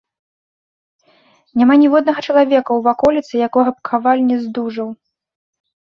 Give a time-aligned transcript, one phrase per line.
[1.61, 4.87] Няма ніводнага чалавека ў ваколіцы, якога б каваль не здужаў.